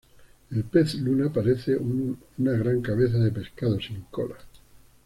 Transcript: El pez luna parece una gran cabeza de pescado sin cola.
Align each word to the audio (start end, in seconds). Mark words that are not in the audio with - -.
El 0.49 0.63
pez 0.63 0.95
luna 0.95 1.31
parece 1.31 1.77
una 1.77 2.53
gran 2.53 2.81
cabeza 2.81 3.19
de 3.19 3.29
pescado 3.31 3.79
sin 3.79 4.01
cola. 4.09 4.35